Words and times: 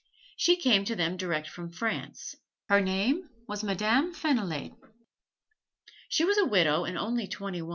She 0.35 0.55
came 0.57 0.83
to 0.85 0.95
them 0.95 1.15
direct 1.15 1.47
from 1.47 1.71
France. 1.71 2.33
Her 2.69 2.81
name 2.81 3.29
was 3.47 3.63
Madame 3.63 4.15
Fenillade. 4.15 4.73
She 6.09 6.25
was 6.25 6.39
a 6.39 6.45
widow 6.45 6.85
and 6.85 6.97
only 6.97 7.27
twenty 7.27 7.59
two. 7.59 7.69